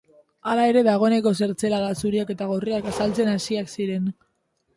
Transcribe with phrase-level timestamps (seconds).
[0.51, 4.11] Hala ere, dagoeneko zertzelada zuriak eta gorriak azaltzen hasiak ziren.